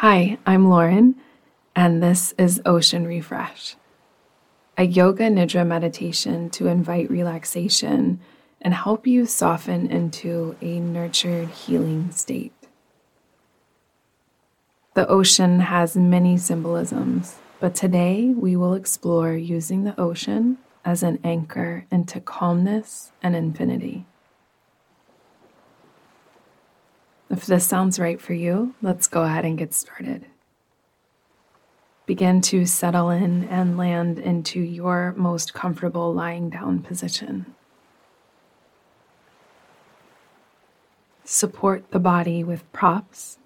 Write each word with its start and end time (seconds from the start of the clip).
Hi, 0.00 0.36
I'm 0.44 0.68
Loren, 0.68 1.14
and 1.74 2.02
this 2.02 2.34
is 2.36 2.60
Ocean 2.66 3.06
Refresh, 3.06 3.76
a 4.76 4.84
yoga 4.84 5.30
nidra 5.30 5.66
meditation 5.66 6.50
to 6.50 6.66
invite 6.66 7.08
relaxation 7.08 8.20
and 8.60 8.74
help 8.74 9.06
you 9.06 9.24
soften 9.24 9.86
into 9.90 10.54
a 10.60 10.80
nurtured, 10.80 11.48
healing 11.48 12.10
state. 12.10 12.52
The 14.92 15.08
ocean 15.08 15.60
has 15.60 15.96
many 15.96 16.36
symbolisms, 16.36 17.36
but 17.58 17.74
today 17.74 18.34
we 18.36 18.54
will 18.54 18.74
explore 18.74 19.32
using 19.32 19.84
the 19.84 19.98
ocean 19.98 20.58
as 20.84 21.02
an 21.02 21.18
anchor 21.24 21.86
into 21.90 22.20
calmness 22.20 23.12
and 23.22 23.34
infinity. 23.34 24.04
If 27.28 27.46
this 27.46 27.66
sounds 27.66 27.98
right 27.98 28.20
for 28.20 28.34
you, 28.34 28.74
let's 28.82 29.08
go 29.08 29.22
ahead 29.22 29.44
and 29.44 29.58
get 29.58 29.74
started. 29.74 30.26
Begin 32.06 32.40
to 32.42 32.66
settle 32.66 33.10
in 33.10 33.44
and 33.44 33.76
land 33.76 34.18
into 34.20 34.60
your 34.60 35.12
most 35.16 35.52
comfortable 35.52 36.14
lying 36.14 36.50
down 36.50 36.82
position. 36.82 37.54
Support 41.24 41.90
the 41.90 41.98
body 41.98 42.44
with 42.44 42.70
props, 42.72 43.38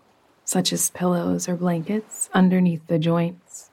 such 0.44 0.74
as 0.74 0.90
pillows 0.90 1.48
or 1.48 1.56
blankets, 1.56 2.28
underneath 2.34 2.86
the 2.86 2.98
joints. 2.98 3.70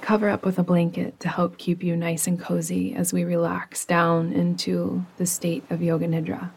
Cover 0.00 0.28
up 0.28 0.44
with 0.44 0.58
a 0.58 0.64
blanket 0.64 1.20
to 1.20 1.28
help 1.28 1.58
keep 1.58 1.84
you 1.84 1.96
nice 1.96 2.26
and 2.26 2.40
cozy 2.40 2.94
as 2.96 3.12
we 3.12 3.22
relax 3.22 3.84
down 3.84 4.32
into 4.32 5.06
the 5.18 5.26
state 5.26 5.62
of 5.70 5.80
Yoga 5.80 6.08
Nidra. 6.08 6.50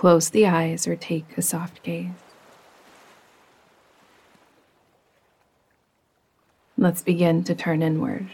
Close 0.00 0.30
the 0.30 0.46
eyes 0.46 0.88
or 0.88 0.96
take 0.96 1.36
a 1.36 1.42
soft 1.42 1.82
gaze. 1.82 2.08
Let's 6.78 7.02
begin 7.02 7.44
to 7.44 7.54
turn 7.54 7.82
inward, 7.82 8.30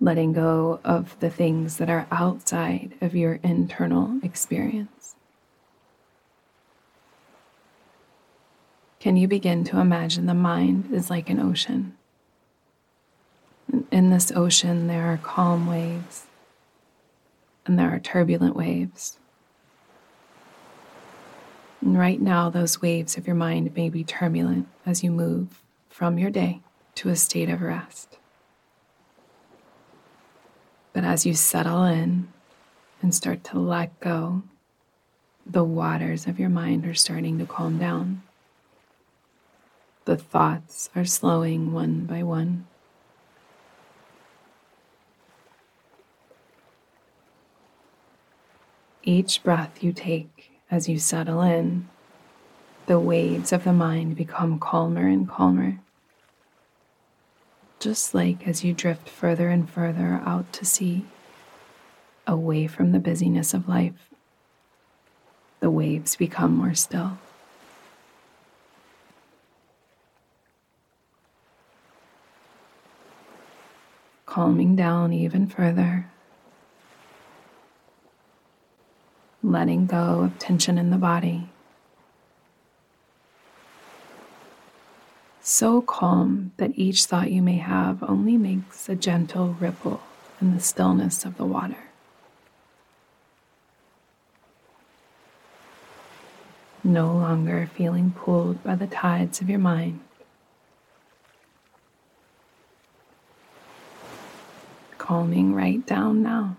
letting 0.00 0.34
go 0.34 0.80
of 0.84 1.18
the 1.20 1.30
things 1.30 1.78
that 1.78 1.88
are 1.88 2.06
outside 2.10 2.92
of 3.00 3.16
your 3.16 3.40
internal 3.42 4.20
experience. 4.22 5.14
Can 9.00 9.16
you 9.16 9.26
begin 9.26 9.64
to 9.64 9.80
imagine 9.80 10.26
the 10.26 10.34
mind 10.34 10.90
is 10.92 11.08
like 11.08 11.30
an 11.30 11.40
ocean? 11.40 11.96
In 13.90 14.10
this 14.10 14.30
ocean, 14.30 14.88
there 14.88 15.06
are 15.06 15.16
calm 15.16 15.66
waves 15.66 16.26
and 17.64 17.78
there 17.78 17.88
are 17.88 17.98
turbulent 17.98 18.54
waves. 18.54 19.18
And 21.80 21.98
right 21.98 22.20
now, 22.20 22.50
those 22.50 22.82
waves 22.82 23.16
of 23.16 23.26
your 23.26 23.36
mind 23.36 23.74
may 23.76 23.88
be 23.88 24.04
turbulent 24.04 24.68
as 24.84 25.04
you 25.04 25.10
move 25.10 25.62
from 25.88 26.18
your 26.18 26.30
day 26.30 26.60
to 26.96 27.08
a 27.08 27.16
state 27.16 27.48
of 27.48 27.62
rest. 27.62 28.18
But 30.92 31.04
as 31.04 31.24
you 31.24 31.34
settle 31.34 31.84
in 31.84 32.28
and 33.00 33.14
start 33.14 33.44
to 33.44 33.58
let 33.58 33.98
go, 34.00 34.42
the 35.46 35.64
waters 35.64 36.26
of 36.26 36.38
your 36.38 36.48
mind 36.48 36.84
are 36.84 36.94
starting 36.94 37.38
to 37.38 37.46
calm 37.46 37.78
down. 37.78 38.22
The 40.04 40.16
thoughts 40.16 40.90
are 40.96 41.04
slowing 41.04 41.72
one 41.72 42.06
by 42.06 42.22
one. 42.22 42.66
Each 49.04 49.42
breath 49.42 49.82
you 49.82 49.92
take 49.92 50.37
as 50.70 50.88
you 50.88 50.98
settle 50.98 51.40
in, 51.40 51.88
the 52.86 52.98
waves 52.98 53.52
of 53.52 53.64
the 53.64 53.72
mind 53.72 54.16
become 54.16 54.58
calmer 54.58 55.06
and 55.06 55.28
calmer. 55.28 55.78
Just 57.80 58.14
like 58.14 58.46
as 58.46 58.64
you 58.64 58.72
drift 58.72 59.08
further 59.08 59.48
and 59.48 59.68
further 59.68 60.20
out 60.26 60.52
to 60.54 60.64
sea, 60.64 61.04
away 62.26 62.66
from 62.66 62.92
the 62.92 62.98
busyness 62.98 63.54
of 63.54 63.68
life, 63.68 64.10
the 65.60 65.70
waves 65.70 66.16
become 66.16 66.56
more 66.56 66.74
still. 66.74 67.18
Calming 74.26 74.76
down 74.76 75.12
even 75.12 75.46
further 75.46 76.06
letting 79.42 79.86
go 79.86 80.22
of 80.22 80.38
tension 80.38 80.78
in 80.78 80.90
the 80.90 80.96
body. 80.96 81.48
So 85.40 85.80
calm 85.80 86.52
that 86.58 86.72
each 86.74 87.06
thought 87.06 87.30
you 87.30 87.40
may 87.40 87.56
have 87.56 88.02
only 88.02 88.36
makes 88.36 88.88
a 88.88 88.94
gentle 88.94 89.56
ripple 89.58 90.02
in 90.40 90.54
the 90.54 90.60
stillness 90.60 91.24
of 91.24 91.36
the 91.38 91.46
water. 91.46 91.88
No 96.84 97.06
longer 97.06 97.68
feeling 97.74 98.10
pulled 98.12 98.62
by 98.62 98.74
the 98.74 98.86
tides 98.86 99.40
of 99.40 99.48
your 99.48 99.58
mind. 99.58 100.00
Calming 104.98 105.54
right 105.54 105.84
down 105.86 106.22
now. 106.22 106.56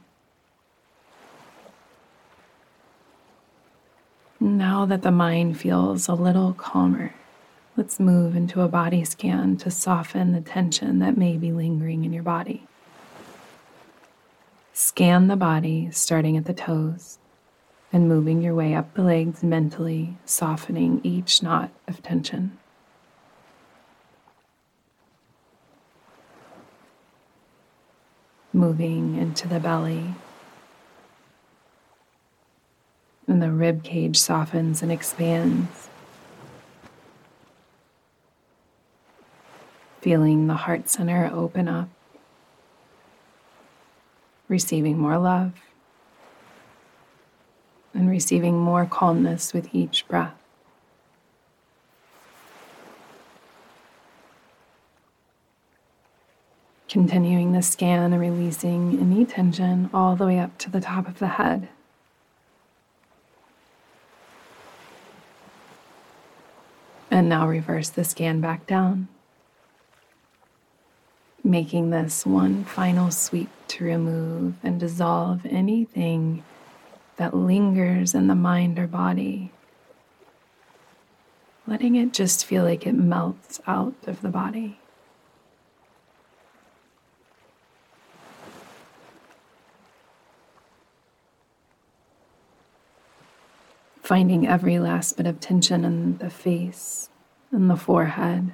Now 4.41 4.85
that 4.85 5.01
the 5.01 5.11
mind 5.11 5.59
feels 5.59 6.07
a 6.07 6.13
little 6.13 6.53
calmer, 6.53 7.13
let's 7.75 7.99
move 7.99 8.37
into 8.37 8.61
a 8.61 8.69
body 8.69 9.03
scan 9.03 9.57
to 9.57 9.69
soften 9.69 10.31
the 10.31 10.39
tension 10.39 10.99
that 10.99 11.17
may 11.17 11.35
be 11.35 11.51
lingering 11.51 12.05
in 12.05 12.13
your 12.13 12.23
body. 12.23 12.65
Scan 14.71 15.27
the 15.27 15.35
body 15.35 15.89
starting 15.91 16.37
at 16.37 16.45
the 16.45 16.53
toes 16.53 17.19
and 17.91 18.07
moving 18.07 18.41
your 18.41 18.55
way 18.55 18.73
up 18.73 18.93
the 18.93 19.03
legs 19.03 19.43
mentally, 19.43 20.17
softening 20.23 21.01
each 21.03 21.43
knot 21.43 21.71
of 21.85 22.01
tension. 22.01 22.57
Moving 28.53 29.17
into 29.17 29.49
the 29.49 29.59
belly 29.59 30.15
and 33.29 33.41
the 33.41 33.51
rib 33.51 33.83
cage 33.83 34.17
softens 34.17 34.81
and 34.81 34.91
expands. 34.91 35.87
Feeling 40.01 40.47
the 40.47 40.55
heart 40.55 40.89
center 40.89 41.29
open 41.31 41.67
up, 41.67 41.89
receiving 44.47 44.97
more 44.97 45.19
love, 45.19 45.53
and 47.93 48.09
receiving 48.09 48.57
more 48.57 48.85
calmness 48.85 49.53
with 49.53 49.73
each 49.75 50.07
breath. 50.07 50.33
Continuing 56.87 57.51
the 57.51 57.61
scan 57.61 58.11
and 58.13 58.19
releasing 58.19 58.99
any 58.99 59.23
tension 59.23 59.91
all 59.93 60.15
the 60.15 60.25
way 60.25 60.39
up 60.39 60.57
to 60.57 60.71
the 60.71 60.81
top 60.81 61.07
of 61.07 61.19
the 61.19 61.27
head. 61.27 61.69
And 67.19 67.27
now 67.27 67.49
reverse 67.49 67.89
the 67.89 68.05
scan 68.05 68.39
back 68.39 68.65
down, 68.65 69.09
making 71.43 71.89
this 71.89 72.25
one 72.25 72.63
final 72.63 73.11
sweep 73.11 73.49
to 73.67 73.83
remove 73.83 74.53
and 74.63 74.79
dissolve 74.79 75.45
anything 75.45 76.45
that 77.17 77.35
lingers 77.35 78.15
in 78.15 78.27
the 78.27 78.35
mind 78.35 78.79
or 78.79 78.87
body. 78.87 79.51
Letting 81.67 81.97
it 81.97 82.13
just 82.13 82.45
feel 82.45 82.63
like 82.63 82.87
it 82.87 82.95
melts 82.95 83.59
out 83.67 83.95
of 84.07 84.21
the 84.21 84.29
body. 84.29 84.79
Finding 94.09 94.47
every 94.47 94.79
last 94.79 95.17
bit 95.17 95.27
of 95.27 95.39
tension 95.39 95.85
in 95.85 96.17
the 96.17 96.31
face 96.31 97.11
and 97.51 97.69
the 97.69 97.75
forehead, 97.75 98.49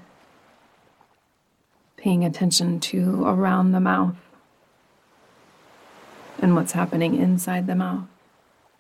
paying 1.96 2.26
attention 2.26 2.78
to 2.78 3.24
around 3.26 3.72
the 3.72 3.80
mouth 3.80 4.18
and 6.40 6.56
what's 6.56 6.74
happening 6.74 7.16
inside 7.16 7.68
the 7.68 7.76
mouth 7.76 8.04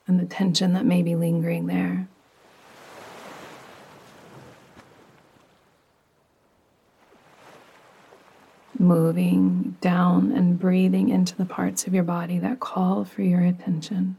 and 0.05 0.19
the 0.19 0.25
tension 0.25 0.73
that 0.73 0.85
may 0.85 1.01
be 1.01 1.15
lingering 1.15 1.67
there. 1.67 2.09
Moving 8.77 9.77
down 9.79 10.33
and 10.33 10.59
breathing 10.59 11.07
into 11.07 11.37
the 11.37 11.45
parts 11.45 11.87
of 11.87 11.93
your 11.93 12.03
body 12.03 12.37
that 12.39 12.59
call 12.59 13.05
for 13.05 13.21
your 13.21 13.39
attention 13.39 14.17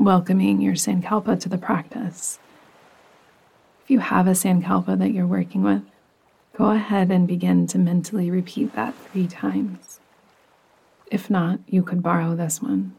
welcoming 0.00 0.60
your 0.60 0.74
Sankalpa 0.74 1.40
to 1.40 1.48
the 1.48 1.58
practice. 1.58 2.38
If 3.84 3.90
you 3.90 3.98
have 3.98 4.26
a 4.26 4.32
Sankalpa 4.32 4.98
that 4.98 5.12
you're 5.12 5.26
working 5.26 5.62
with, 5.62 5.82
go 6.56 6.70
ahead 6.70 7.10
and 7.10 7.26
begin 7.26 7.66
to 7.68 7.78
mentally 7.78 8.30
repeat 8.30 8.74
that 8.74 8.94
three 8.94 9.26
times. 9.26 10.00
If 11.10 11.30
not, 11.30 11.60
you 11.66 11.82
could 11.82 12.02
borrow 12.02 12.36
this 12.36 12.62
one. 12.62 12.94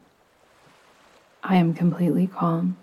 I 1.42 1.56
am 1.56 1.74
completely 1.74 2.26
calm 2.26 2.76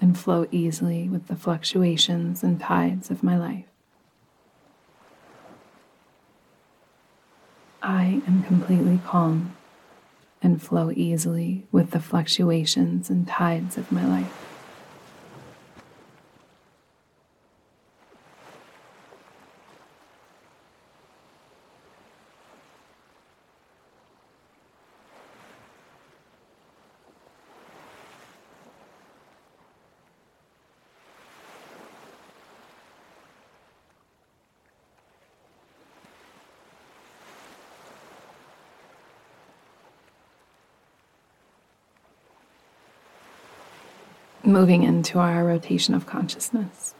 and 0.00 0.18
flow 0.18 0.46
easily 0.50 1.08
with 1.08 1.26
the 1.26 1.36
fluctuations 1.36 2.42
and 2.42 2.58
tides 2.58 3.10
of 3.10 3.22
my 3.22 3.36
life. 3.36 3.66
I 7.82 8.22
am 8.26 8.42
completely 8.44 9.00
calm 9.06 9.56
and 10.42 10.62
flow 10.62 10.90
easily 10.90 11.66
with 11.70 11.90
the 11.90 12.00
fluctuations 12.00 13.10
and 13.10 13.26
tides 13.26 13.76
of 13.76 13.90
my 13.92 14.06
life. 14.06 14.49
Moving 44.44 44.82
into 44.82 45.18
our 45.18 45.44
rotation 45.44 45.94
of 45.94 46.06
consciousness. 46.06 46.94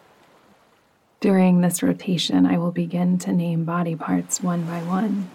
During 1.20 1.60
this 1.60 1.82
rotation, 1.82 2.46
I 2.46 2.58
will 2.58 2.70
begin 2.72 3.18
to 3.18 3.32
name 3.32 3.64
body 3.64 3.94
parts 3.94 4.42
one 4.42 4.64
by 4.64 4.82
one. 4.82 5.30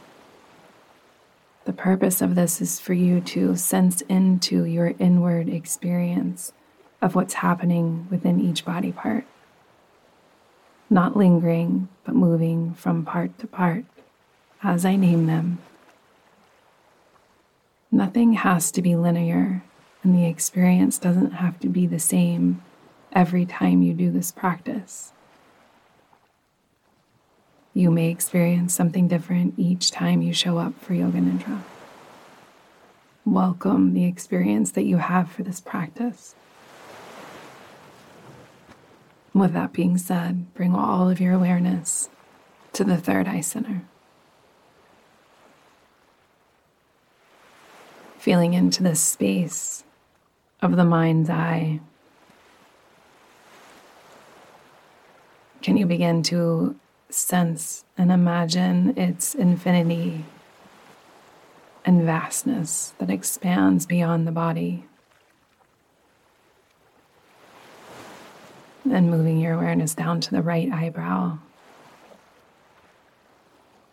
The 1.66 1.74
purpose 1.74 2.22
of 2.22 2.36
this 2.36 2.62
is 2.62 2.80
for 2.80 2.94
you 2.94 3.22
to 3.22 3.56
sense 3.56 4.02
into 4.02 4.66
your 4.66 4.94
inward 5.00 5.50
experience 5.50 6.54
of 7.02 7.16
what's 7.16 7.36
happening 7.36 8.08
within 8.10 8.40
each 8.40 8.66
body 8.66 8.92
part. 8.92 9.25
Not 10.90 11.18
lingering, 11.18 11.90
but 12.04 12.16
moving 12.16 12.74
from 12.75 13.06
part 13.06 13.38
to 13.40 13.48
part 13.48 13.86
as 14.63 14.86
I 14.86 14.96
name 14.96 15.25
them. 15.25 15.60
Nothing 17.92 18.34
has 18.34 18.72
to 18.72 18.81
be 18.81 18.96
linear 18.96 19.63
and 20.06 20.16
the 20.16 20.28
experience 20.28 21.00
doesn't 21.00 21.31
have 21.31 21.60
to 21.60 21.68
be 21.68 21.88
the 21.88 22.00
same 22.00 22.62
every 23.12 23.44
time 23.44 23.81
you 23.81 23.92
do 23.92 24.12
this 24.12 24.31
practice. 24.31 25.12
You 27.74 27.90
may 27.90 28.12
experience 28.12 28.74
something 28.74 29.07
different 29.07 29.56
each 29.57 29.90
time 29.90 30.22
you 30.22 30.31
show 30.31 30.60
up 30.60 30.80
for 30.80 30.94
Yoga 30.94 31.18
Nidra. 31.18 31.63
Welcome 33.25 33.96
the 33.96 34.06
experience 34.06 34.72
that 34.74 34.84
you 34.84 34.98
have 34.98 35.31
for 35.31 35.42
this 35.42 35.60
practice. 35.60 36.36
With 39.34 39.54
that 39.54 39.74
being 39.74 39.98
said, 39.98 40.54
bring 40.54 40.75
all 40.75 41.10
of 41.10 41.19
your 41.19 41.34
awareness 41.34 42.10
to 42.74 42.84
the 42.84 42.98
third 42.98 43.28
eye 43.28 43.42
center. 43.42 43.81
Feeling 48.19 48.54
into 48.54 48.84
this 48.84 49.01
space 49.01 49.84
of 50.65 50.77
the 50.77 50.83
mind's 50.83 51.29
eye. 51.29 51.79
Can 55.62 55.77
you 55.77 55.85
begin 55.85 56.23
to 56.23 56.75
sense 57.09 57.85
and 57.97 58.12
imagine 58.12 58.97
its 58.97 59.35
infinity 59.35 60.25
and 61.85 62.01
vastness 62.01 62.95
that 62.97 63.12
expands 63.12 63.85
beyond 63.85 64.27
the 64.27 64.31
body? 64.31 64.85
And 68.89 69.12
moving 69.12 69.39
your 69.39 69.53
awareness 69.53 69.94
down 69.94 70.19
to 70.21 70.31
the 70.31 70.41
right 70.41 70.71
eyebrow, 70.71 71.38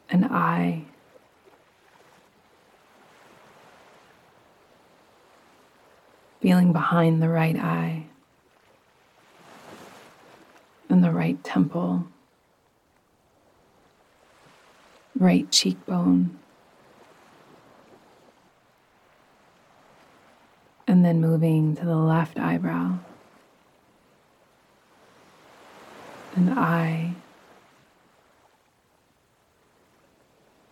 an 0.09 0.25
eye 0.25 0.87
feeling 6.43 6.73
behind 6.73 7.23
the 7.23 7.29
right 7.29 7.57
eye 7.57 8.05
and 10.89 11.03
the 11.03 11.13
right 11.13 11.43
temple, 11.45 12.05
right 15.17 15.49
cheekbone. 15.53 16.37
And 20.89 21.05
then 21.05 21.21
moving 21.21 21.77
to 21.77 21.85
the 21.87 21.97
left 21.97 22.39
eyebrow, 22.39 22.99
and 26.35 26.51
eye, 26.51 27.15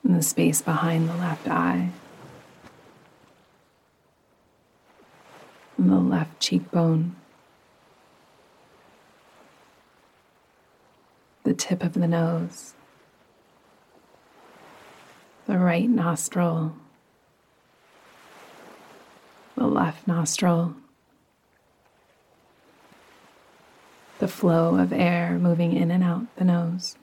and 0.02 0.16
the 0.16 0.22
space 0.22 0.60
behind 0.60 1.08
the 1.08 1.14
left 1.14 1.48
eye. 1.48 1.90
The 5.88 5.96
left 5.96 6.38
cheekbone, 6.40 7.16
the 11.42 11.54
tip 11.54 11.82
of 11.82 11.94
the 11.94 12.06
nose, 12.06 12.74
the 15.46 15.58
right 15.58 15.88
nostril, 15.88 16.76
the 19.56 19.66
left 19.66 20.06
nostril, 20.06 20.74
the 24.18 24.28
flow 24.28 24.76
of 24.76 24.92
air 24.92 25.38
moving 25.38 25.74
in 25.74 25.90
and 25.90 26.04
out 26.04 26.26
the 26.36 26.44
nose, 26.44 26.94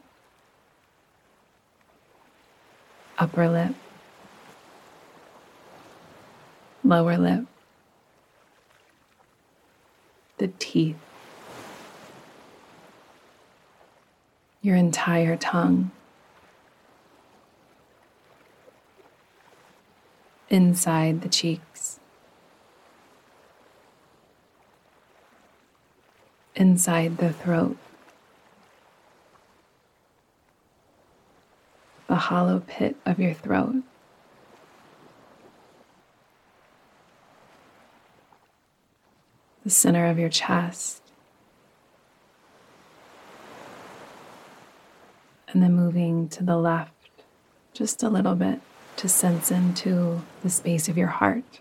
upper 3.17 3.49
lip, 3.49 3.73
lower 6.83 7.17
lip 7.17 7.47
the 10.37 10.49
teeth, 10.59 10.97
your 14.61 14.75
entire 14.75 15.35
tongue, 15.35 15.91
inside 20.49 21.21
the 21.21 21.29
cheeks, 21.29 21.99
inside 26.55 27.17
the 27.17 27.33
throat. 27.33 27.77
The 32.07 32.15
hollow 32.15 32.63
pit 32.65 32.95
of 33.05 33.19
your 33.19 33.33
throat. 33.33 33.83
The 39.67 39.71
center 39.71 40.05
of 40.05 40.17
your 40.17 40.29
chest. 40.29 41.01
And 45.49 45.61
then 45.61 45.75
moving 45.75 46.29
to 46.29 46.41
the 46.41 46.55
left 46.55 46.93
just 47.73 48.01
a 48.01 48.07
little 48.07 48.35
bit 48.35 48.61
to 48.95 49.09
sense 49.09 49.51
into 49.51 50.21
the 50.41 50.49
space 50.49 50.87
of 50.87 50.97
your 50.97 51.09
heart. 51.09 51.59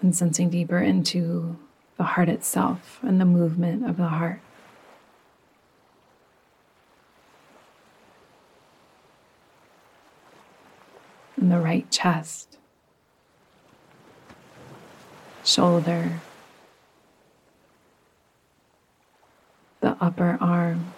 And 0.00 0.14
sensing 0.14 0.50
deeper 0.50 0.78
into 0.78 1.58
the 1.96 2.04
heart 2.04 2.28
itself 2.28 3.00
and 3.02 3.20
the 3.20 3.24
movement 3.24 3.90
of 3.90 3.96
the 3.96 4.06
heart. 4.06 4.40
In 11.42 11.48
the 11.48 11.58
right 11.58 11.90
chest, 11.90 12.56
shoulder, 15.42 16.20
the 19.80 19.96
upper 20.00 20.38
arm, 20.40 20.92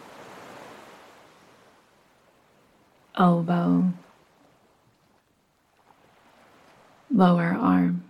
elbow, 3.16 3.90
lower 7.10 7.56
arm, 7.58 8.04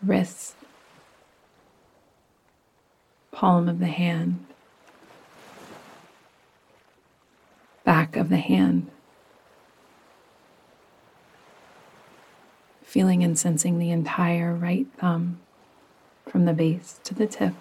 wrist, 0.00 0.54
palm 3.32 3.68
of 3.68 3.80
the 3.80 3.86
hand, 3.88 4.46
back 7.84 8.14
of 8.14 8.28
the 8.28 8.36
hand 8.36 8.88
feeling 12.88 13.22
and 13.22 13.38
sensing 13.38 13.78
the 13.78 13.90
entire 13.90 14.54
right 14.54 14.86
thumb 14.96 15.38
from 16.26 16.46
the 16.46 16.54
base 16.54 16.98
to 17.04 17.12
the 17.12 17.26
tip. 17.26 17.52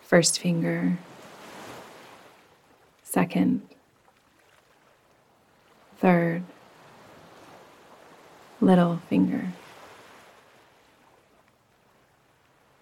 First 0.00 0.40
finger, 0.40 0.96
second, 3.02 3.60
third, 5.98 6.44
little 8.58 9.02
finger. 9.10 9.48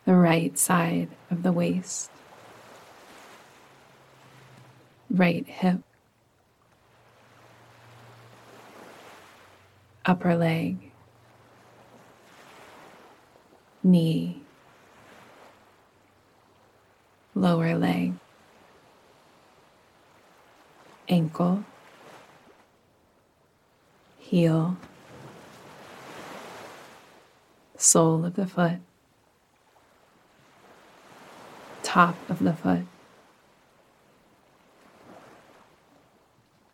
The 0.05 0.15
right 0.15 0.57
side 0.57 1.09
of 1.33 1.43
the 1.43 1.51
waist, 1.51 2.13
right 5.11 5.45
hip, 5.45 5.81
upper 10.09 10.35
leg, 10.35 10.91
knee, 13.83 14.41
lower 17.35 17.77
leg, 17.77 18.15
ankle, 21.11 21.63
heel, 24.17 24.79
sole 27.77 28.25
of 28.25 28.35
the 28.35 28.47
foot, 28.47 28.79
top 31.83 32.17
of 32.31 32.39
the 32.39 32.55
foot, 32.55 32.87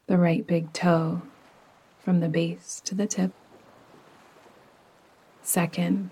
the 0.06 0.16
right 0.16 0.46
big 0.46 0.72
toe 0.72 1.20
from 2.04 2.20
the 2.20 2.28
base 2.28 2.82
to 2.84 2.94
the 2.94 3.06
tip. 3.06 3.32
Second, 5.42 6.10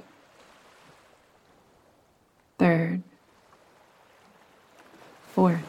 third, 2.59 3.03
fourth, 5.29 5.69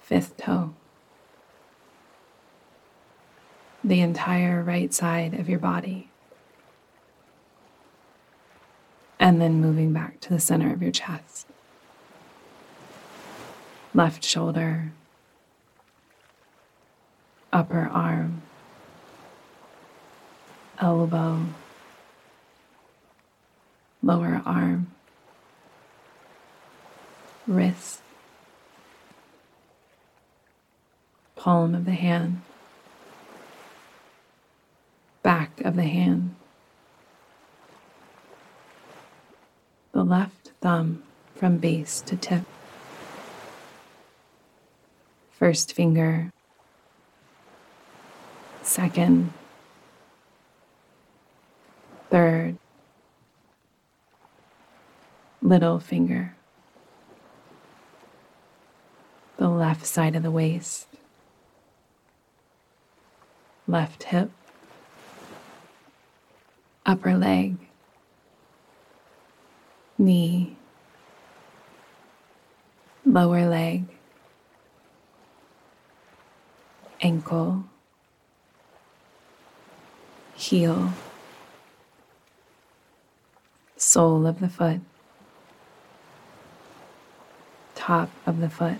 fifth 0.00 0.36
toe. 0.36 0.74
The 3.82 4.00
entire 4.00 4.62
right 4.62 4.92
side 4.92 5.34
of 5.34 5.48
your 5.48 5.58
body. 5.58 6.10
And 9.18 9.40
then 9.40 9.60
moving 9.60 9.92
back 9.92 10.20
to 10.20 10.30
the 10.30 10.40
center 10.40 10.72
of 10.72 10.82
your 10.82 10.92
chest. 10.92 11.46
Left 13.94 14.24
shoulder, 14.24 14.92
upper 17.54 17.88
arm, 17.92 18.42
elbow, 20.80 21.46
lower 24.02 24.42
arm, 24.44 24.90
wrist, 27.46 28.00
palm 31.36 31.76
of 31.76 31.84
the 31.84 31.92
hand, 31.92 32.42
back 35.22 35.60
of 35.60 35.76
the 35.76 35.84
hand, 35.84 36.34
the 39.92 40.04
left 40.04 40.50
thumb 40.60 41.04
from 41.36 41.58
base 41.58 42.00
to 42.00 42.16
tip, 42.16 42.42
first 45.30 45.72
finger 45.72 46.33
second, 48.74 49.32
third, 52.10 52.58
little 55.40 55.78
finger, 55.78 56.34
the 59.36 59.48
left 59.48 59.86
side 59.86 60.16
of 60.16 60.24
the 60.24 60.30
waist, 60.32 60.88
left 63.68 64.02
hip, 64.02 64.32
upper 66.84 67.14
leg, 67.14 67.56
knee, 69.96 70.56
lower 73.06 73.46
leg, 73.46 73.84
ankle 77.00 77.66
heel, 80.44 80.92
sole 83.78 84.26
of 84.26 84.40
the 84.40 84.48
foot, 84.48 84.80
top 87.74 88.10
of 88.26 88.40
the 88.40 88.50
foot, 88.50 88.76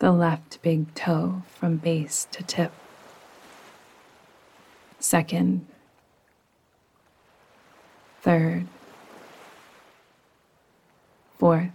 the 0.00 0.12
left 0.12 0.60
big 0.60 0.94
toe 0.94 1.42
from 1.54 1.78
base 1.78 2.28
to 2.30 2.42
tip, 2.42 2.72
second, 4.98 5.66
third, 8.20 8.66
fourth, 11.38 11.70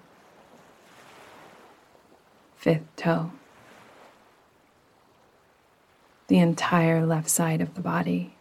fifth 2.55 2.95
toe 2.95 3.31
the 6.27 6.39
entire 6.39 7.05
left 7.05 7.29
side 7.29 7.61
of 7.61 7.75
the 7.75 7.81
body. 7.81 8.35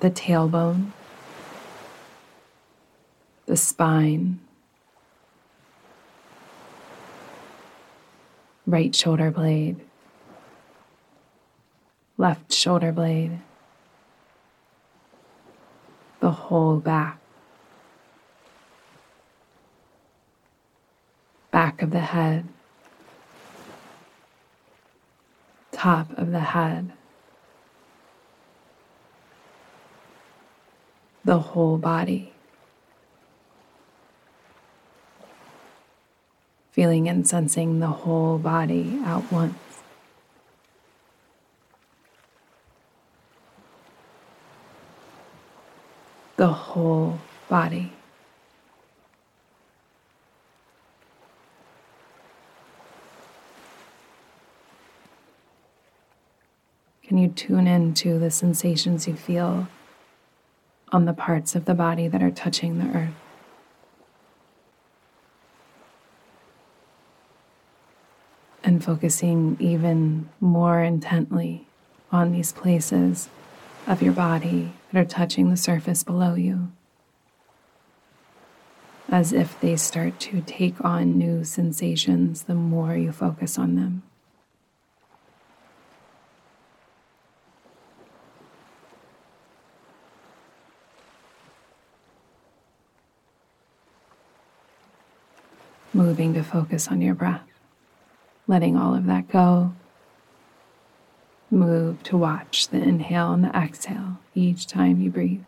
The 0.00 0.10
tailbone, 0.10 0.90
the 3.46 3.56
spine, 3.56 4.38
right 8.66 8.94
shoulder 8.94 9.30
blade, 9.30 9.80
left 12.18 12.52
shoulder 12.52 12.92
blade, 12.92 13.38
the 16.20 16.30
whole 16.30 16.76
back, 16.76 17.18
back 21.50 21.80
of 21.80 21.90
the 21.90 22.00
head. 22.00 22.46
Top 25.84 26.16
of 26.16 26.30
the 26.30 26.40
head, 26.40 26.90
the 31.22 31.38
whole 31.38 31.76
body. 31.76 32.32
Feeling 36.72 37.06
and 37.06 37.28
sensing 37.28 37.80
the 37.80 37.88
whole 37.88 38.38
body 38.38 38.98
at 39.04 39.30
once. 39.30 39.82
The 46.36 46.48
whole 46.48 47.18
body. 47.50 47.92
You 57.16 57.28
tune 57.28 57.68
into 57.68 58.18
the 58.18 58.30
sensations 58.30 59.06
you 59.06 59.14
feel 59.14 59.68
on 60.90 61.04
the 61.04 61.12
parts 61.12 61.54
of 61.54 61.64
the 61.64 61.72
body 61.72 62.08
that 62.08 62.20
are 62.20 62.30
touching 62.32 62.78
the 62.78 62.86
earth? 62.86 63.14
And 68.64 68.82
focusing 68.82 69.56
even 69.60 70.28
more 70.40 70.82
intently 70.82 71.68
on 72.10 72.32
these 72.32 72.52
places 72.52 73.28
of 73.86 74.02
your 74.02 74.12
body 74.12 74.72
that 74.90 74.98
are 74.98 75.04
touching 75.04 75.50
the 75.50 75.56
surface 75.56 76.02
below 76.02 76.34
you, 76.34 76.72
as 79.08 79.32
if 79.32 79.60
they 79.60 79.76
start 79.76 80.18
to 80.18 80.40
take 80.40 80.84
on 80.84 81.16
new 81.16 81.44
sensations 81.44 82.42
the 82.42 82.56
more 82.56 82.96
you 82.96 83.12
focus 83.12 83.56
on 83.56 83.76
them. 83.76 84.02
moving 96.04 96.34
to 96.34 96.42
focus 96.42 96.88
on 96.88 97.00
your 97.00 97.14
breath, 97.14 97.48
letting 98.46 98.76
all 98.76 98.94
of 98.94 99.06
that 99.06 99.26
go. 99.26 99.72
Move 101.50 102.02
to 102.02 102.14
watch 102.14 102.68
the 102.68 102.76
inhale 102.76 103.32
and 103.32 103.42
the 103.42 103.48
exhale 103.56 104.18
each 104.34 104.66
time 104.66 105.00
you 105.00 105.10
breathe. 105.10 105.42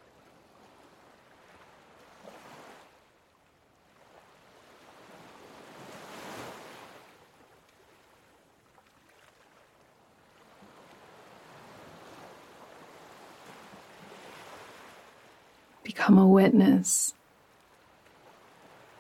Become 15.85 16.17
a 16.17 16.27
witness 16.27 17.13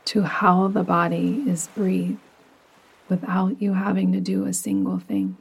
to 0.07 0.23
how 0.23 0.69
the 0.69 0.85
body 0.85 1.43
is 1.47 1.69
breathed 1.75 2.19
without 3.09 3.61
you 3.61 3.75
having 3.75 4.13
to 4.13 4.21
do 4.21 4.45
a 4.45 4.53
single 4.53 4.99
thing. 4.99 5.37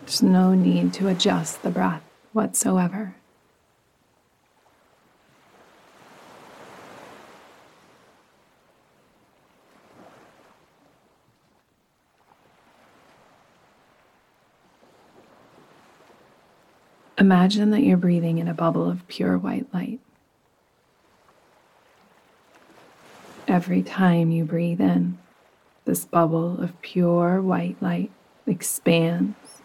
There's 0.00 0.22
no 0.22 0.54
need 0.54 0.92
to 0.94 1.08
adjust 1.08 1.62
the 1.62 1.70
breath 1.70 2.02
whatsoever. 2.32 3.16
Imagine 17.24 17.70
that 17.70 17.80
you're 17.80 17.96
breathing 17.96 18.36
in 18.36 18.48
a 18.48 18.52
bubble 18.52 18.86
of 18.86 19.08
pure 19.08 19.38
white 19.38 19.72
light. 19.72 19.98
Every 23.48 23.82
time 23.82 24.30
you 24.30 24.44
breathe 24.44 24.78
in, 24.78 25.16
this 25.86 26.04
bubble 26.04 26.60
of 26.60 26.78
pure 26.82 27.40
white 27.40 27.80
light 27.80 28.10
expands. 28.46 29.62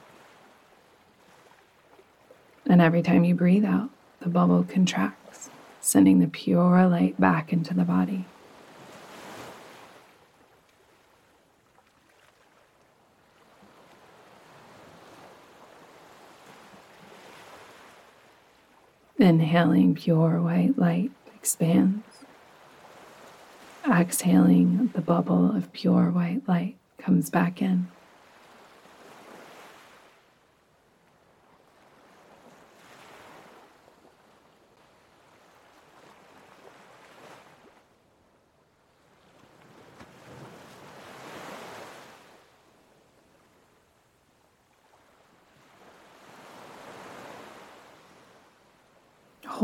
And 2.66 2.82
every 2.82 3.02
time 3.02 3.26
you 3.26 3.36
breathe 3.36 3.66
out, 3.66 3.90
the 4.22 4.30
bubble 4.30 4.64
contracts, 4.64 5.50
sending 5.82 6.20
the 6.20 6.28
pure 6.28 6.88
light 6.88 7.20
back 7.20 7.52
into 7.52 7.74
the 7.74 7.84
body. 7.84 8.24
Inhaling 19.20 19.96
pure 19.96 20.42
white 20.42 20.80
light 20.80 21.12
expands. 21.36 22.06
Exhaling, 23.86 24.92
the 24.94 25.02
bubble 25.02 25.54
of 25.54 25.74
pure 25.74 26.10
white 26.10 26.48
light 26.48 26.78
comes 26.98 27.30
back 27.30 27.62
in. 27.62 27.90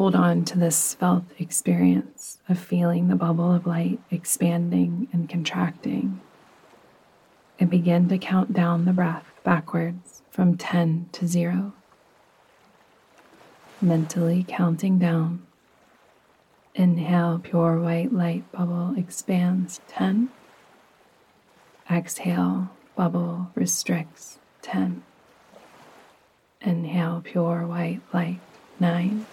Hold 0.06 0.16
on 0.16 0.46
to 0.46 0.60
this 0.60 0.94
felt 0.94 1.24
experience 1.40 2.38
of 2.48 2.60
feeling 2.60 3.08
the 3.08 3.16
bubble 3.16 3.52
of 3.52 3.66
light 3.66 4.00
expanding 4.12 5.08
and 5.12 5.28
contracting. 5.28 6.22
And 7.60 7.72
begin 7.72 8.08
to 8.10 8.20
count 8.20 8.54
down 8.54 8.86
the 8.86 8.94
breath 8.94 9.26
backwards 9.44 10.22
from 10.30 10.58
10 10.58 11.10
to 11.14 11.26
0. 11.26 11.74
Mentally 13.82 14.46
counting 14.48 15.00
down. 15.00 15.42
Inhale, 16.76 17.40
pure 17.44 17.80
white 17.80 18.14
light 18.14 18.44
bubble 18.52 18.94
expands 18.96 19.82
10. 19.88 20.30
Exhale, 21.90 22.70
bubble 22.96 23.50
restricts 23.56 24.38
10. 24.62 25.02
Inhale, 26.62 27.22
pure 27.26 27.66
white 27.66 28.02
light 28.14 28.40
9. 28.80 29.26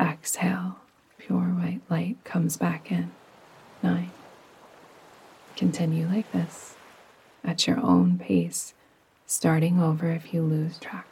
Exhale, 0.00 0.76
pure 1.18 1.40
white 1.40 1.80
light 1.90 2.16
comes 2.24 2.56
back 2.56 2.92
in. 2.92 3.10
Nine. 3.82 4.10
Continue 5.56 6.06
like 6.06 6.30
this 6.32 6.76
at 7.44 7.66
your 7.66 7.80
own 7.80 8.18
pace, 8.18 8.74
starting 9.26 9.80
over 9.80 10.10
if 10.10 10.32
you 10.32 10.42
lose 10.42 10.78
track. 10.78 11.06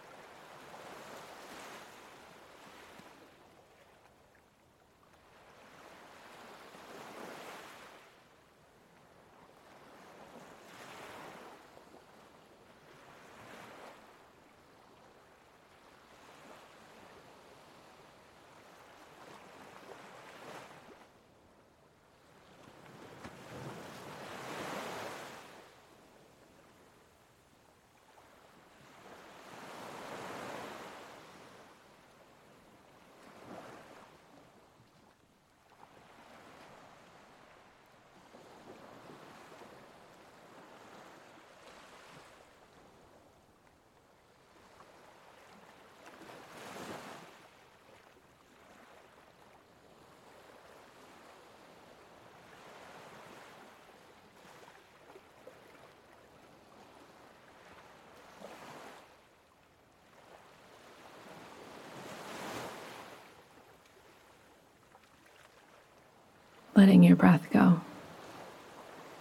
Letting 66.76 67.02
your 67.02 67.16
breath 67.16 67.48
go. 67.50 67.80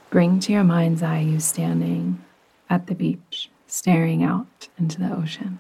Bring 0.10 0.40
to 0.42 0.52
your 0.52 0.64
mind's 0.64 1.02
eye 1.02 1.20
you 1.20 1.40
standing 1.40 2.24
at 2.70 2.88
the 2.88 2.96
beach, 2.96 3.50
staring 3.68 4.24
out 4.24 4.68
into 4.78 5.00
the 5.00 5.16
ocean. 5.16 5.60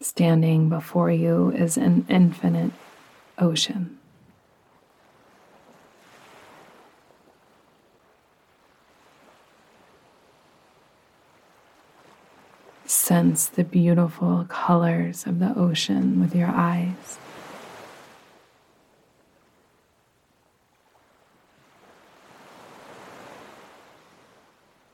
Standing 0.00 0.68
before 0.68 1.10
you 1.10 1.50
is 1.52 1.76
an 1.76 2.04
infinite 2.08 2.72
ocean. 3.38 3.98
Sense 13.12 13.44
the 13.44 13.62
beautiful 13.62 14.46
colors 14.48 15.26
of 15.26 15.38
the 15.38 15.52
ocean 15.54 16.18
with 16.18 16.34
your 16.34 16.48
eyes. 16.48 17.18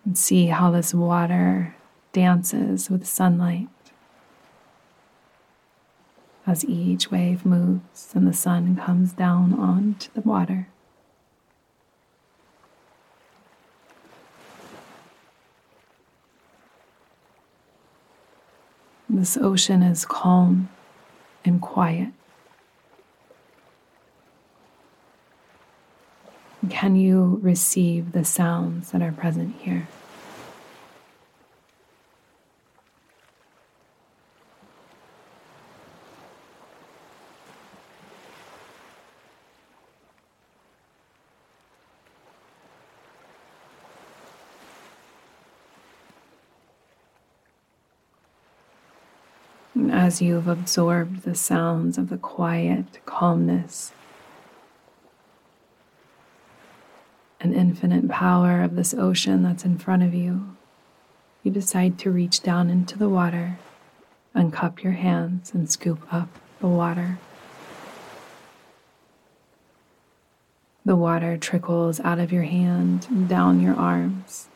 And 0.05 0.19
see 0.19 0.47
how 0.47 0.73
this 0.73 0.93
water 0.93 1.77
dances 2.13 2.91
with 2.91 3.07
sunlight 3.07 3.69
as 6.45 6.65
each 6.65 7.13
wave 7.13 7.47
moves 7.47 8.11
and 8.17 8.27
the 8.27 8.33
sun 8.33 8.75
comes 8.75 9.13
down 9.13 9.55
onto 9.55 10.11
the 10.15 10.23
water. 10.23 10.67
This 19.19 19.37
ocean 19.37 19.83
is 19.83 20.05
calm 20.05 20.69
and 21.45 21.61
quiet. 21.61 22.11
Can 26.71 26.95
you 26.95 27.41
receive 27.43 28.13
the 28.13 28.25
sounds 28.25 28.93
that 28.93 29.03
are 29.03 29.11
present 29.11 29.57
here? 29.61 29.89
As 50.09 50.23
you've 50.23 50.49
absorbed 50.49 51.25
the 51.25 51.35
sounds 51.35 51.99
of 51.99 52.09
the 52.09 52.17
quiet 52.17 53.05
calmness 53.05 53.93
and 57.39 57.55
infinite 57.55 58.09
power 58.09 58.63
of 58.63 58.75
this 58.75 58.95
ocean 58.95 59.43
that's 59.43 59.67
in 59.67 59.77
front 59.77 60.03
of 60.03 60.15
you, 60.15 60.57
you 61.43 61.51
decide 61.51 61.99
to 61.99 62.11
reach 62.11 62.43
down 62.43 62.71
into 62.71 62.97
the 62.97 63.11
water, 63.11 63.59
uncup 64.35 64.83
your 64.83 64.95
hands, 64.95 65.53
and 65.53 65.71
scoop 65.71 66.11
up 66.11 66.31
the 66.61 66.69
water. 66.69 67.19
The 70.87 70.97
water 70.97 71.37
trickles 71.37 72.01
out 72.01 72.19
of 72.19 72.33
your 72.33 72.45
hand 72.45 73.09
and 73.11 73.29
down 73.29 73.61
your 73.61 73.77
arms. 73.77 74.49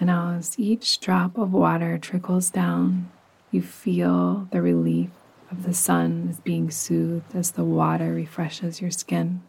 And 0.00 0.10
as 0.10 0.58
each 0.58 0.98
drop 0.98 1.38
of 1.38 1.52
water 1.52 1.96
trickles 1.96 2.50
down, 2.50 3.08
you 3.50 3.62
feel 3.62 4.48
the 4.52 4.62
relief 4.62 5.10
of 5.50 5.64
the 5.64 5.74
sun 5.74 6.28
is 6.30 6.40
being 6.40 6.70
soothed 6.70 7.34
as 7.34 7.52
the 7.52 7.64
water 7.64 8.12
refreshes 8.12 8.80
your 8.80 8.90
skin. 8.90 9.42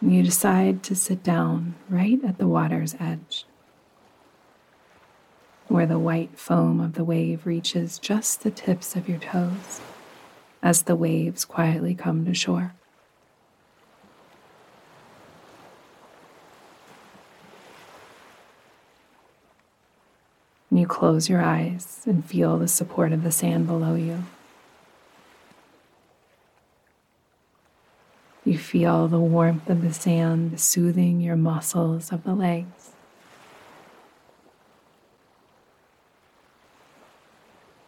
You 0.00 0.24
decide 0.24 0.82
to 0.84 0.96
sit 0.96 1.22
down 1.22 1.76
right 1.88 2.22
at 2.24 2.38
the 2.38 2.48
water's 2.48 2.96
edge 2.98 3.46
where 5.68 5.86
the 5.86 5.98
white 5.98 6.38
foam 6.38 6.80
of 6.80 6.94
the 6.94 7.04
wave 7.04 7.46
reaches 7.46 7.98
just 7.98 8.42
the 8.42 8.50
tips 8.50 8.94
of 8.94 9.08
your 9.08 9.18
toes 9.18 9.80
as 10.62 10.82
the 10.82 10.96
waves 10.96 11.44
quietly 11.44 11.94
come 11.94 12.26
to 12.26 12.34
shore. 12.34 12.74
Close 20.92 21.26
your 21.26 21.40
eyes 21.40 22.02
and 22.04 22.22
feel 22.22 22.58
the 22.58 22.68
support 22.68 23.12
of 23.12 23.22
the 23.22 23.32
sand 23.32 23.66
below 23.66 23.94
you. 23.94 24.22
You 28.44 28.58
feel 28.58 29.08
the 29.08 29.18
warmth 29.18 29.70
of 29.70 29.80
the 29.80 29.94
sand 29.94 30.60
soothing 30.60 31.22
your 31.22 31.34
muscles 31.34 32.12
of 32.12 32.24
the 32.24 32.34
legs. 32.34 32.90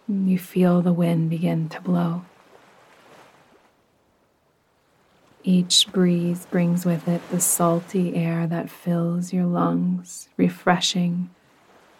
You 0.09 0.39
feel 0.39 0.81
the 0.81 0.93
wind 0.95 1.29
begin 1.29 1.69
to 1.69 1.83
blow. 1.83 2.25
Each 5.43 5.87
breeze 5.93 6.47
brings 6.47 6.87
with 6.87 7.07
it 7.07 7.21
the 7.31 7.41
salty 7.41 8.17
air 8.17 8.47
that 8.47 8.71
fills 8.71 9.31
your 9.31 9.45
lungs, 9.45 10.31
refreshing 10.39 11.29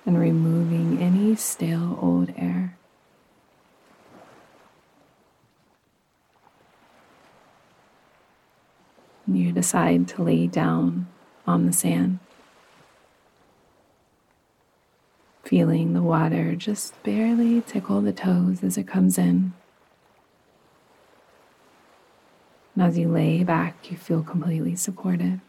and 0.07 0.19
removing 0.19 1.01
any 1.01 1.35
stale 1.37 1.99
old 2.01 2.33
air. 2.37 2.77
You 9.27 9.53
decide 9.53 10.07
to 10.09 10.23
lay 10.23 10.47
down 10.47 11.07
on 11.47 11.67
the 11.67 11.73
sand. 11.73 12.19
feeling 15.45 15.93
the 15.93 16.03
water 16.03 16.57
just 16.57 17.01
barely 17.03 17.61
tickle 17.61 18.01
the 18.01 18.13
toes 18.13 18.65
as 18.65 18.77
it 18.77 18.89
comes 18.89 19.19
in. 19.19 19.53
And 22.75 22.83
as 22.83 22.99
you 22.99 23.09
lay 23.09 23.45
back, 23.45 23.91
you 23.91 23.97
feel 23.97 24.23
completely 24.23 24.75
supported 24.75 25.41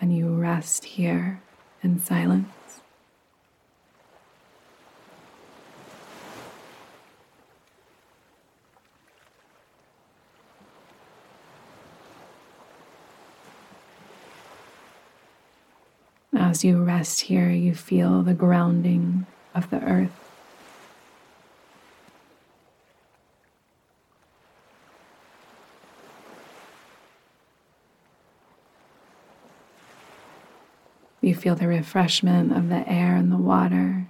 and 0.00 0.16
you 0.16 0.34
rest 0.34 0.84
here 0.84 1.42
in 1.82 1.98
silence. 2.00 2.61
As 16.42 16.64
you 16.64 16.82
rest 16.82 17.20
here, 17.20 17.50
you 17.50 17.72
feel 17.72 18.22
the 18.22 18.34
grounding 18.34 19.26
of 19.54 19.70
the 19.70 19.80
earth. 19.80 20.10
You 31.20 31.36
feel 31.36 31.54
the 31.54 31.68
refreshment 31.68 32.52
of 32.52 32.68
the 32.68 32.86
air 32.90 33.14
and 33.14 33.30
the 33.30 33.36
water. 33.36 34.01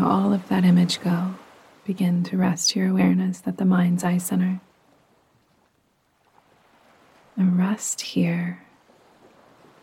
All 0.00 0.32
of 0.32 0.48
that 0.48 0.64
image 0.64 1.00
go, 1.00 1.34
begin 1.84 2.22
to 2.24 2.36
rest 2.36 2.76
your 2.76 2.88
awareness 2.88 3.42
at 3.46 3.56
the 3.56 3.64
mind's 3.64 4.04
eye 4.04 4.18
center. 4.18 4.60
And 7.36 7.58
rest 7.58 8.00
here, 8.00 8.64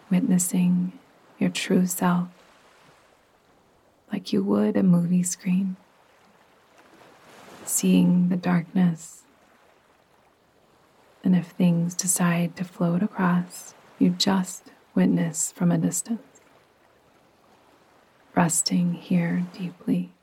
witnessing 0.10 0.92
your 1.40 1.50
true 1.50 1.86
self 1.86 2.28
like 4.12 4.32
you 4.32 4.44
would 4.44 4.78
a 4.78 4.84
movie 4.84 5.24
screen, 5.24 5.76
seeing 7.66 8.30
the 8.30 8.38
darkness. 8.38 9.24
And 11.24 11.36
if 11.36 11.48
things 11.48 11.96
decide 11.96 12.56
to 12.58 12.64
float 12.64 13.02
across, 13.02 13.74
you 13.98 14.12
just 14.12 14.72
witness 14.94 15.52
from 15.52 15.72
a 15.72 15.78
distance 15.78 16.35
resting 18.36 18.94
here 18.94 19.46
deeply. 19.58 20.15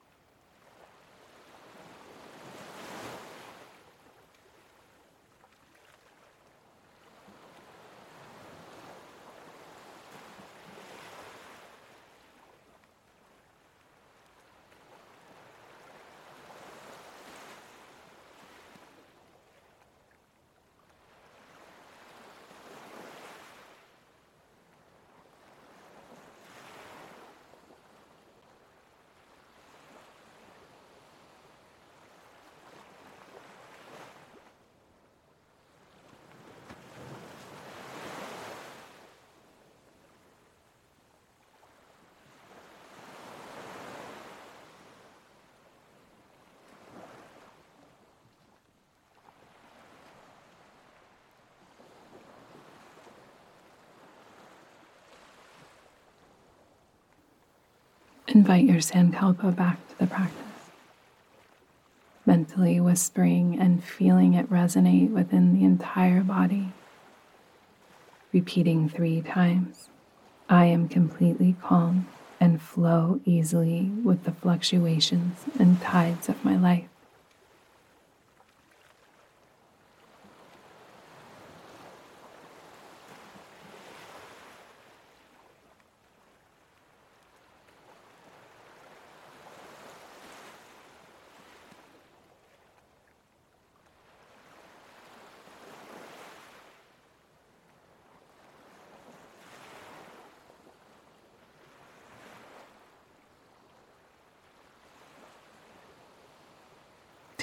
Invite 58.34 58.64
your 58.64 58.78
Sankalpa 58.78 59.54
back 59.54 59.86
to 59.88 59.98
the 59.98 60.06
practice, 60.06 60.70
mentally 62.24 62.80
whispering 62.80 63.58
and 63.60 63.84
feeling 63.84 64.32
it 64.32 64.48
resonate 64.48 65.10
within 65.10 65.52
the 65.52 65.66
entire 65.66 66.22
body. 66.22 66.72
Repeating 68.32 68.88
three 68.88 69.20
times 69.20 69.90
I 70.48 70.64
am 70.64 70.88
completely 70.88 71.56
calm 71.60 72.08
and 72.40 72.62
flow 72.62 73.20
easily 73.26 73.90
with 74.02 74.24
the 74.24 74.32
fluctuations 74.32 75.40
and 75.58 75.78
tides 75.82 76.30
of 76.30 76.42
my 76.42 76.56
life. 76.56 76.88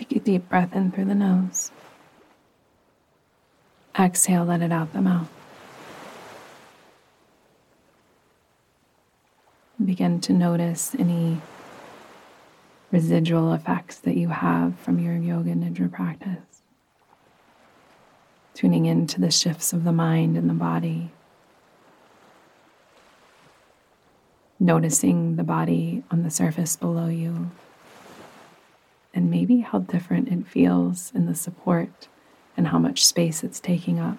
Take 0.10 0.22
a 0.24 0.26
deep 0.26 0.50
breath 0.50 0.76
in 0.76 0.92
through 0.92 1.06
the 1.06 1.14
nose. 1.14 1.72
Exhale, 3.98 4.44
let 4.44 4.64
it 4.64 4.72
out 4.72 4.92
the 4.92 5.02
mouth. 5.02 5.30
Begin 9.84 10.20
to 10.22 10.34
notice 10.34 10.96
any 10.98 11.40
residual 12.92 13.54
effects 13.54 14.00
that 14.00 14.18
you 14.18 14.30
have 14.30 14.78
from 14.80 15.00
your 15.00 15.16
yoga 15.16 15.54
nidra 15.54 15.92
practice. 15.92 16.64
Tuning 18.56 18.88
into 18.88 19.22
the 19.22 19.32
shifts 19.32 19.74
of 19.74 19.84
the 19.84 19.92
mind 19.92 20.38
and 20.38 20.50
the 20.50 20.56
body. 20.56 21.12
Noticing 24.60 25.36
the 25.36 25.44
body 25.44 26.04
on 26.10 26.24
the 26.24 26.32
surface 26.32 26.76
below 26.76 27.08
you. 27.08 27.52
And 29.20 29.30
maybe 29.30 29.60
how 29.60 29.80
different 29.80 30.30
it 30.30 30.48
feels 30.48 31.12
in 31.14 31.26
the 31.26 31.36
support 31.36 32.08
and 32.56 32.70
how 32.70 32.80
much 32.80 33.06
space 33.06 33.44
it's 33.44 33.60
taking 33.60 34.00
up. 34.00 34.18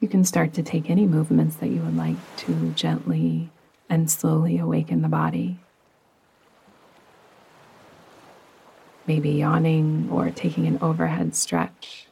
You 0.00 0.08
can 0.08 0.24
start 0.24 0.54
to 0.54 0.62
take 0.64 0.90
any 0.90 1.06
movements 1.06 1.54
that 1.58 1.68
you 1.68 1.80
would 1.82 1.96
like 1.96 2.16
to 2.38 2.72
gently 2.72 3.48
and 3.88 4.10
slowly 4.10 4.58
awaken 4.58 5.02
the 5.02 5.08
body. 5.08 5.60
Maybe 9.06 9.30
yawning 9.30 10.08
or 10.10 10.32
taking 10.32 10.66
an 10.66 10.80
overhead 10.82 11.36
stretch. 11.36 12.07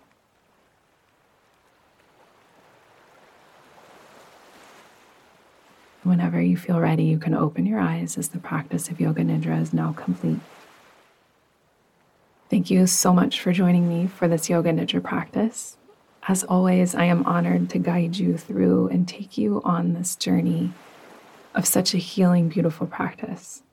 Whenever 6.06 6.40
you 6.40 6.56
feel 6.56 6.78
ready, 6.78 7.02
you 7.02 7.18
can 7.18 7.34
open 7.34 7.66
your 7.66 7.80
eyes 7.80 8.16
as 8.16 8.28
the 8.28 8.38
practice 8.38 8.88
of 8.88 9.00
Yoga 9.00 9.22
Nidra 9.22 9.60
is 9.60 9.72
now 9.72 9.92
complete. 9.92 10.38
Thank 12.48 12.70
you 12.70 12.86
so 12.86 13.12
much 13.12 13.40
for 13.40 13.52
joining 13.52 13.88
me 13.88 14.06
for 14.06 14.28
this 14.28 14.48
Yoga 14.48 14.70
Nidra 14.70 15.02
practice. 15.02 15.76
As 16.28 16.44
always, 16.44 16.94
I 16.94 17.06
am 17.06 17.26
honored 17.26 17.68
to 17.70 17.80
guide 17.80 18.18
you 18.18 18.38
through 18.38 18.86
and 18.86 19.08
take 19.08 19.36
you 19.36 19.60
on 19.64 19.94
this 19.94 20.14
journey 20.14 20.72
of 21.56 21.66
such 21.66 21.92
a 21.92 21.98
healing, 21.98 22.50
beautiful 22.50 22.86
practice. 22.86 23.64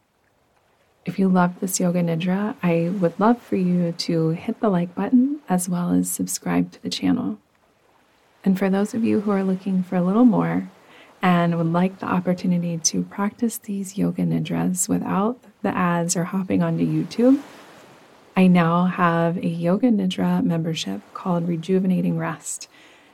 If 1.05 1.19
you 1.19 1.29
love 1.29 1.59
this 1.59 1.79
Yoga 1.79 2.01
Nidra, 2.01 2.55
I 2.63 2.89
would 2.99 3.19
love 3.19 3.39
for 3.43 3.57
you 3.57 3.91
to 3.91 4.29
hit 4.29 4.59
the 4.59 4.69
like 4.69 4.95
button 4.95 5.39
as 5.47 5.69
well 5.69 5.91
as 5.91 6.09
subscribe 6.09 6.71
to 6.71 6.81
the 6.81 6.89
channel. 6.89 7.37
And 8.43 8.57
for 8.57 8.71
those 8.71 8.95
of 8.95 9.03
you 9.03 9.21
who 9.21 9.29
are 9.29 9.43
looking 9.43 9.83
for 9.83 9.97
a 9.97 10.03
little 10.03 10.25
more 10.25 10.71
and 11.23 11.57
would 11.57 11.71
like 11.71 11.99
the 11.99 12.05
opportunity 12.05 12.77
to 12.77 13.03
practice 13.03 13.57
these 13.57 13.97
Yoga 13.97 14.23
Nidras 14.23 14.89
without 14.89 15.39
the 15.61 15.69
ads 15.75 16.17
or 16.17 16.25
hopping 16.25 16.61
onto 16.61 16.85
YouTube, 16.85 17.41
I 18.35 18.47
now 18.47 18.85
have 18.85 19.37
a 19.37 19.47
Yoga 19.47 19.87
Nidra 19.87 20.43
membership 20.43 20.99
called 21.13 21.47
Rejuvenating 21.47 22.17
Rest. 22.17 22.67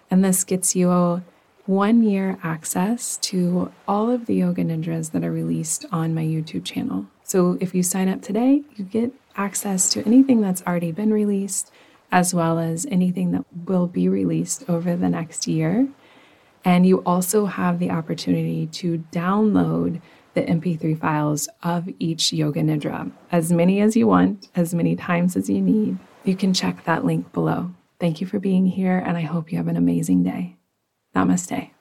And 0.10 0.26
this 0.26 0.44
gets 0.44 0.76
you 0.76 1.22
one 1.68 2.02
year 2.02 2.40
access 2.42 3.16
to 3.18 3.72
all 3.88 4.10
of 4.10 4.26
the 4.26 4.34
Yoga 4.34 4.64
Nidras 4.64 5.12
that 5.12 5.24
are 5.24 5.32
released 5.32 5.86
on 5.92 6.16
my 6.16 6.24
YouTube 6.24 6.66
channel. 6.66 7.06
So 7.24 7.60
if 7.62 7.76
you 7.76 7.84
sign 7.84 8.10
up 8.10 8.24
today, 8.24 8.64
you 8.76 8.86
get 8.86 9.14
access 9.36 9.88
to 9.92 10.04
anything 10.08 10.42
that's 10.42 10.64
already 10.64 10.92
been 10.92 11.14
released, 11.14 11.72
as 12.12 12.34
well 12.34 12.58
as 12.58 12.88
anything 12.90 13.34
that 13.34 13.46
will 13.68 13.86
be 13.86 14.10
released 14.10 14.68
over 14.68 14.96
the 14.96 15.10
next 15.10 15.46
year. 15.46 15.90
And 16.66 16.86
you 16.86 17.04
also 17.04 17.46
have 17.46 17.80
the 17.80 17.90
opportunity 17.90 18.68
to 18.68 19.04
download 19.12 20.02
the 20.34 20.42
MP3 20.42 21.00
files 21.00 21.50
of 21.64 21.90
each 22.00 22.32
Yoga 22.32 22.62
Nidra, 22.62 23.12
as 23.32 23.52
many 23.52 23.82
as 23.82 23.96
you 23.96 24.08
want, 24.08 24.50
as 24.56 24.74
many 24.74 24.96
times 24.96 25.36
as 25.36 25.50
you 25.50 25.62
need. 25.62 25.98
You 26.24 26.36
can 26.36 26.54
check 26.54 26.84
that 26.84 27.06
link 27.06 27.32
below. 27.34 27.72
Thank 28.00 28.22
you 28.22 28.28
for 28.28 28.40
being 28.40 28.66
here, 28.66 28.98
and 28.98 29.18
I 29.18 29.22
hope 29.22 29.52
you 29.52 29.58
have 29.58 29.68
an 29.68 29.78
amazing 29.78 30.24
day. 30.24 30.58
Namaste. 31.16 31.72